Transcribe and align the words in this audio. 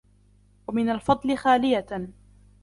وَمِنْ 0.67 0.89
الْفَضْلِ 0.89 1.37
خَالِيَةً 1.37 2.09